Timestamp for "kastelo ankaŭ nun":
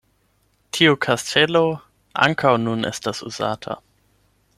1.05-2.89